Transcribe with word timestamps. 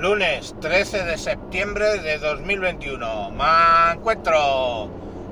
Lunes 0.00 0.54
13 0.60 1.04
de 1.06 1.18
septiembre 1.18 1.98
de 1.98 2.18
2021. 2.18 3.32
Me 3.32 3.94
encuentro. 3.94 4.88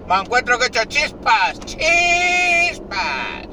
Me 0.09 0.17
encuentro 0.17 0.59
que 0.59 0.65
he 0.65 0.67
hecho 0.67 0.85
chispas. 0.87 1.61
Chispas. 1.61 3.47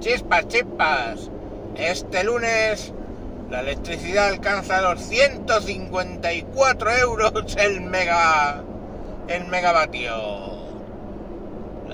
Chispas, 0.00 0.48
chispas. 0.48 1.30
Este 1.74 2.22
lunes 2.24 2.92
la 3.48 3.60
electricidad 3.60 4.28
alcanza 4.28 4.82
los 4.82 5.00
154 5.00 6.90
euros 6.98 7.56
el 7.56 7.80
mega. 7.80 8.62
el 9.26 9.46
megavatio. 9.46 10.12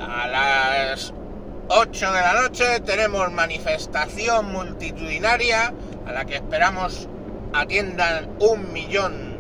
A 0.01 0.27
las 0.27 1.15
8 1.69 2.13
de 2.13 2.21
la 2.21 2.43
noche 2.43 2.81
tenemos 2.81 3.31
manifestación 3.31 4.51
multitudinaria 4.51 5.73
a 6.07 6.13
la 6.13 6.25
que 6.25 6.35
esperamos 6.35 7.09
atiendan 7.53 8.29
un 8.41 8.73
millón 8.73 9.37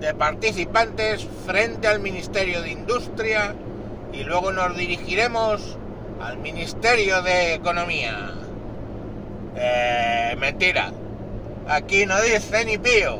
de 0.00 0.14
participantes 0.14 1.26
frente 1.46 1.88
al 1.88 2.00
Ministerio 2.00 2.62
de 2.62 2.70
Industria 2.70 3.54
y 4.12 4.24
luego 4.24 4.52
nos 4.52 4.76
dirigiremos 4.76 5.78
al 6.20 6.38
Ministerio 6.38 7.22
de 7.22 7.54
Economía. 7.54 8.32
Eh, 9.56 10.36
mentira, 10.38 10.92
aquí 11.68 12.06
no 12.06 12.20
dice 12.20 12.64
ni 12.64 12.78
pío. 12.78 13.18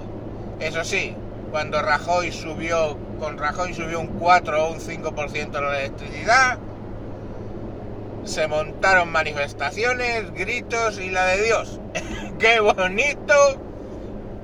Eso 0.61 0.85
sí, 0.85 1.15
cuando 1.51 1.83
Rajoy 1.83 2.33
subió, 2.33 2.97
con 3.19 3.39
Rajoy 3.39 3.75
subió 3.75 4.01
un 4.01 4.09
4 4.09 4.65
o 4.65 4.73
un 4.73 4.81
5% 4.81 5.61
la 5.61 5.81
electricidad, 5.81 6.59
se 8.25 8.49
montaron 8.49 9.11
manifestaciones, 9.11 10.33
gritos 10.33 10.99
y 10.99 11.11
la 11.11 11.27
de 11.27 11.43
Dios. 11.43 11.81
¡Qué 12.39 12.61
bonito! 12.61 13.66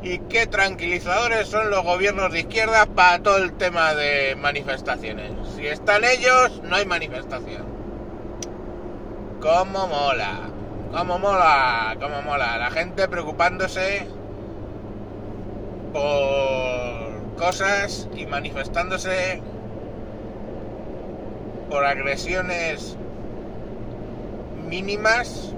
Y 0.03 0.19
qué 0.19 0.49
tranquilizadores 0.49 1.47
son 1.47 1.71
los 1.71 1.85
gobiernos 1.85 2.33
de 2.33 2.41
izquierda 2.41 2.87
para 2.87 3.23
todo 3.23 3.39
el 3.39 3.53
tema 3.53 3.95
de 3.95 4.35
manifestaciones. 4.35 5.31
Si 5.55 5.67
están 5.67 6.03
ellos, 6.05 6.61
no 6.65 6.75
hay 6.75 6.87
manifestación. 6.87 7.65
¿Cómo 9.41 9.87
mola? 9.87 10.41
¿Cómo 10.93 11.19
mola? 11.19 11.97
¿Cómo 12.01 12.21
mola? 12.23 12.59
La 12.59 12.71
gente 12.73 13.07
preocupándose 13.07 14.07
por 15.93 17.37
cosas 17.37 18.09
y 18.17 18.27
manifestándose 18.27 19.41
por 21.71 21.85
agresiones 21.85 22.97
mínimas 24.69 25.55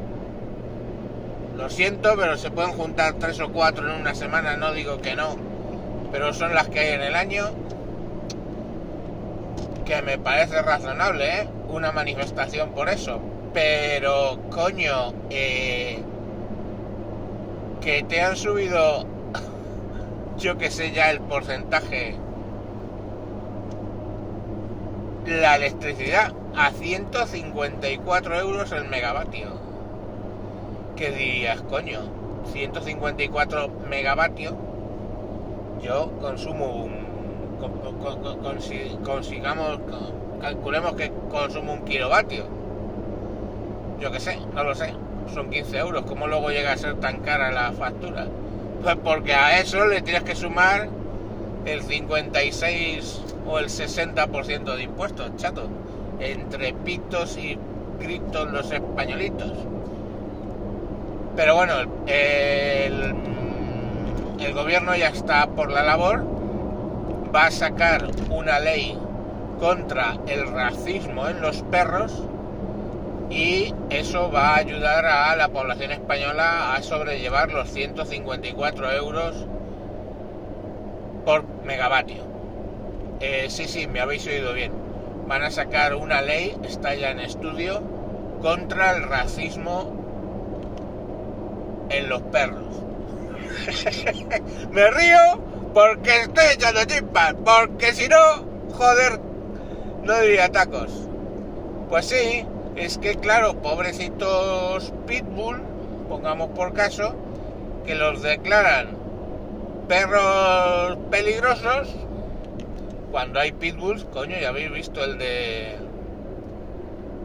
lo 1.56 1.70
siento, 1.70 2.14
pero 2.16 2.36
se 2.36 2.50
pueden 2.50 2.72
juntar 2.72 3.14
tres 3.14 3.40
o 3.40 3.52
cuatro 3.52 3.88
en 3.88 4.00
una 4.00 4.14
semana, 4.14 4.56
no 4.56 4.72
digo 4.72 4.98
que 4.98 5.14
no, 5.14 5.36
pero 6.10 6.32
son 6.32 6.54
las 6.54 6.68
que 6.68 6.80
hay 6.80 6.92
en 6.94 7.02
el 7.02 7.14
año. 7.14 7.50
Que 9.84 10.02
me 10.02 10.18
parece 10.18 10.62
razonable, 10.62 11.40
¿eh? 11.40 11.48
Una 11.68 11.92
manifestación 11.92 12.70
por 12.70 12.88
eso. 12.88 13.20
Pero, 13.52 14.38
coño, 14.50 15.12
eh, 15.30 16.02
que 17.80 18.02
te 18.02 18.22
han 18.22 18.34
subido, 18.34 19.06
yo 20.38 20.56
que 20.56 20.70
sé 20.70 20.92
ya 20.92 21.10
el 21.10 21.20
porcentaje, 21.20 22.16
la 25.26 25.56
electricidad 25.56 26.32
a 26.56 26.70
154 26.70 28.40
euros 28.40 28.72
el 28.72 28.88
megavatio 28.88 29.63
¿Qué 30.96 31.10
dirías, 31.10 31.60
coño, 31.62 31.98
154 32.52 33.68
megavatios, 33.88 34.54
yo 35.82 36.12
consumo 36.20 36.84
un. 36.84 37.04
consigamos, 39.04 39.80
calculemos 40.40 40.94
que 40.94 41.10
consumo 41.30 41.72
un 41.72 41.84
kilovatio. 41.84 42.44
Yo 43.98 44.12
qué 44.12 44.20
sé, 44.20 44.38
no 44.54 44.62
lo 44.62 44.76
sé. 44.76 44.94
Son 45.34 45.50
15 45.50 45.78
euros. 45.78 46.04
¿Cómo 46.04 46.28
luego 46.28 46.50
llega 46.50 46.72
a 46.72 46.76
ser 46.76 46.94
tan 47.00 47.20
cara 47.22 47.50
la 47.50 47.72
factura? 47.72 48.28
Pues 48.82 48.96
porque 49.02 49.34
a 49.34 49.58
eso 49.58 49.86
le 49.86 50.00
tienes 50.00 50.22
que 50.22 50.36
sumar 50.36 50.88
el 51.64 51.82
56 51.82 53.20
o 53.48 53.58
el 53.58 53.66
60% 53.66 54.76
de 54.76 54.82
impuestos, 54.84 55.34
chato. 55.38 55.68
Entre 56.20 56.72
pitos 56.72 57.36
y 57.36 57.58
gritos 57.98 58.52
los 58.52 58.70
españolitos. 58.70 59.52
Pero 61.36 61.56
bueno, 61.56 61.74
el, 62.06 63.14
gobierno 64.54 64.94
ya 64.94 65.08
está 65.08 65.48
por 65.48 65.72
la 65.72 65.82
labor, 65.82 66.24
va 67.34 67.46
a 67.46 67.50
sacar 67.50 68.06
una 68.30 68.60
ley 68.60 68.96
contra 69.58 70.16
el 70.28 70.46
racismo 70.46 71.28
en 71.28 71.40
los 71.40 71.62
perros 71.62 72.22
y 73.30 73.74
eso 73.90 74.30
va 74.30 74.50
a 74.50 74.58
ayudar 74.58 75.06
a 75.06 75.34
la 75.34 75.48
población 75.48 75.90
española 75.90 76.74
a 76.74 76.82
sobrellevar 76.82 77.50
los 77.50 77.68
154 77.70 78.92
euros 78.92 79.46
por 81.24 81.44
megavatio. 81.64 82.22
Eh, 83.18 83.46
sí, 83.48 83.66
sí, 83.66 83.88
me 83.88 84.00
habéis 84.00 84.24
oído 84.28 84.52
bien. 84.52 84.72
Van 85.26 85.42
a 85.42 85.50
sacar 85.50 85.96
una 85.96 86.22
ley, 86.22 86.56
está 86.62 86.94
ya 86.94 87.10
en 87.10 87.18
estudio, 87.18 87.82
contra 88.40 88.92
el 88.92 89.02
racismo 89.02 90.03
en 91.90 92.08
los 92.08 92.22
perros. 92.22 92.64
Me 94.70 94.90
río 94.90 95.18
porque 95.72 96.20
estoy 96.22 96.44
echando 96.54 96.84
chispas, 96.84 97.34
porque 97.44 97.92
si 97.92 98.08
no, 98.08 98.16
joder, 98.74 99.20
no 100.02 100.20
diría 100.20 100.50
tacos. 100.50 101.08
Pues 101.88 102.06
sí, 102.06 102.46
es 102.76 102.98
que 102.98 103.16
claro, 103.16 103.60
pobrecitos 103.60 104.92
pitbull, 105.06 105.60
pongamos 106.08 106.50
por 106.50 106.72
caso, 106.74 107.14
que 107.86 107.94
los 107.94 108.22
declaran 108.22 108.96
perros 109.88 110.98
peligrosos, 111.10 111.94
cuando 113.10 113.40
hay 113.40 113.52
pitbulls, 113.52 114.04
coño, 114.06 114.36
ya 114.40 114.48
habéis 114.48 114.72
visto 114.72 115.04
el 115.04 115.18
de 115.18 115.76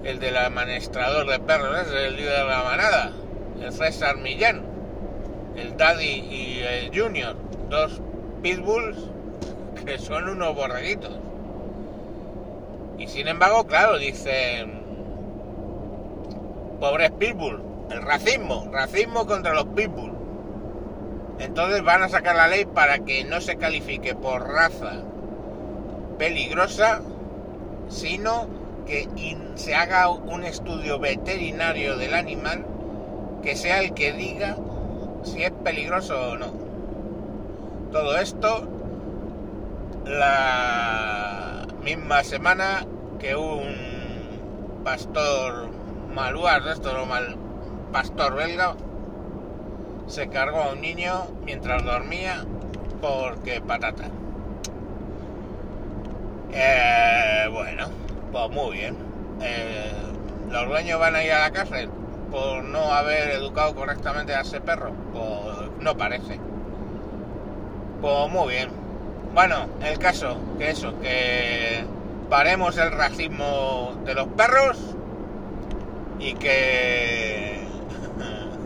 el 0.04 0.20
del 0.20 0.38
amanestrador 0.38 1.28
de 1.28 1.40
perros, 1.40 1.88
es 1.88 1.94
el 1.94 2.16
líder 2.16 2.40
de 2.40 2.46
la 2.46 2.64
manada 2.64 3.12
el 3.62 3.72
César 3.74 4.18
Millán, 4.18 4.62
el 5.56 5.76
Daddy 5.78 6.06
y 6.06 6.60
el 6.60 6.92
Junior, 6.98 7.36
dos 7.70 8.02
pitbulls 8.42 8.98
que 9.86 9.98
son 9.98 10.30
unos 10.30 10.56
borreguitos. 10.56 11.18
Y 12.98 13.08
sin 13.08 13.28
embargo, 13.28 13.66
claro, 13.66 13.98
dicen, 13.98 14.82
pobres 16.80 17.12
pitbull, 17.12 17.62
el 17.92 18.02
racismo, 18.02 18.68
racismo 18.72 19.26
contra 19.26 19.54
los 19.54 19.66
pitbull. 19.66 20.14
Entonces 21.40 21.84
van 21.84 22.04
a 22.04 22.10
sacar 22.10 22.36
la 22.36 22.48
ley 22.48 22.66
para 22.66 23.00
que 23.00 23.24
no 23.24 23.40
se 23.40 23.56
califique 23.56 24.16
por 24.16 24.48
raza 24.48 25.04
peligrosa, 26.18 27.02
sino 27.88 28.48
que 28.86 29.08
se 29.56 29.76
haga 29.76 30.10
un 30.10 30.44
estudio 30.44 31.00
veterinario 31.00 31.98
del 31.98 32.14
animal 32.14 32.66
que 33.42 33.56
sea 33.56 33.82
el 33.82 33.94
que 33.94 34.14
diga 34.14 34.58
si 35.24 35.44
es 35.44 35.52
peligroso 35.52 36.32
o 36.32 36.38
no. 36.38 36.48
Todo 37.92 38.18
esto 38.18 38.68
la 40.06 41.66
misma 41.84 42.24
semana 42.24 42.86
que 43.20 43.36
un 43.36 44.82
pastor 44.84 45.68
maluar, 46.14 46.68
esto 46.68 46.94
no 46.94 47.06
mal, 47.06 47.36
pastor 47.92 48.36
belga, 48.36 48.76
se 50.08 50.30
cargó 50.30 50.62
a 50.62 50.74
un 50.74 50.82
niño 50.82 51.28
mientras 51.46 51.84
dormía 51.84 52.46
porque 53.02 53.62
patata. 53.62 54.06
Eh, 56.52 57.48
bueno, 57.52 57.88
pues 58.32 58.50
muy 58.50 58.78
bien. 58.78 58.96
Eh, 59.42 59.92
los 60.50 60.68
dueños 60.68 61.00
van 61.00 61.16
a 61.16 61.24
ir 61.24 61.32
a 61.32 61.40
la 61.42 61.52
cárcel 61.52 61.90
por 62.32 62.64
no 62.64 62.94
haber 62.94 63.32
educado 63.32 63.76
correctamente 63.76 64.34
a 64.34 64.42
ese 64.42 64.62
perro? 64.62 64.92
Pues 65.14 65.70
no 65.80 65.98
parece. 65.98 66.40
Pues 68.02 68.30
muy 68.30 68.54
bien. 68.54 68.70
Bueno, 69.34 69.68
el 69.84 70.00
caso, 70.00 70.38
que 70.58 70.72
eso, 70.72 71.00
que 71.02 71.84
paremos 72.30 72.78
el 72.78 72.92
racismo 72.92 73.96
de 74.06 74.14
los 74.16 74.28
perros 74.30 74.78
y 76.20 76.34
que 76.34 77.60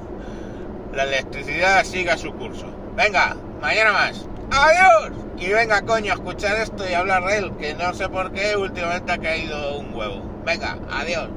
la 0.94 1.04
electricidad 1.04 1.84
siga 1.84 2.18
su 2.18 2.34
curso. 2.34 2.68
Venga, 2.96 3.36
mañana 3.62 3.94
más. 3.94 4.28
¡Adiós! 4.52 5.12
Y 5.38 5.50
venga, 5.50 5.82
coño, 5.82 6.12
a 6.12 6.16
escuchar 6.16 6.58
esto 6.58 6.88
y 6.88 6.94
hablar 6.94 7.26
de 7.26 7.38
él, 7.38 7.52
que 7.58 7.74
no 7.74 7.94
sé 7.94 8.08
por 8.08 8.32
qué 8.32 8.56
últimamente 8.56 9.12
ha 9.12 9.18
caído 9.18 9.80
un 9.80 9.94
huevo. 9.94 10.22
Venga, 10.46 10.78
adiós. 10.92 11.30